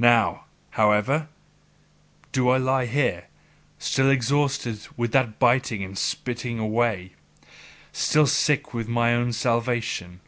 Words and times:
Now, 0.00 0.46
however, 0.70 1.28
do 2.32 2.48
I 2.48 2.56
lie 2.56 2.86
here, 2.86 3.28
still 3.78 4.10
exhausted 4.10 4.80
with 4.96 5.12
that 5.12 5.38
biting 5.38 5.84
and 5.84 5.96
spitting 5.96 6.58
away, 6.58 7.12
still 7.92 8.26
sick 8.26 8.74
with 8.74 8.88
mine 8.88 9.14
own 9.14 9.32
salvation. 9.32 10.22